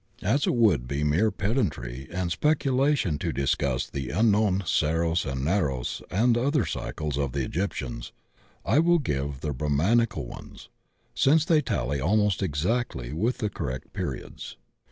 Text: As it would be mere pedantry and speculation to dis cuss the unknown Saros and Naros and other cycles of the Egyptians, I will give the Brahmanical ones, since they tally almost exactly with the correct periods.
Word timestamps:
As 0.23 0.47
it 0.47 0.55
would 0.55 0.87
be 0.87 1.03
mere 1.03 1.29
pedantry 1.29 2.07
and 2.09 2.31
speculation 2.31 3.19
to 3.19 3.31
dis 3.31 3.53
cuss 3.53 3.87
the 3.87 4.09
unknown 4.09 4.63
Saros 4.65 5.25
and 5.25 5.45
Naros 5.45 6.01
and 6.09 6.35
other 6.35 6.65
cycles 6.65 7.19
of 7.19 7.33
the 7.33 7.43
Egyptians, 7.43 8.11
I 8.65 8.79
will 8.79 8.97
give 8.97 9.41
the 9.41 9.53
Brahmanical 9.53 10.25
ones, 10.25 10.69
since 11.13 11.45
they 11.45 11.61
tally 11.61 12.01
almost 12.01 12.41
exactly 12.41 13.13
with 13.13 13.37
the 13.37 13.49
correct 13.51 13.93
periods. 13.93 14.57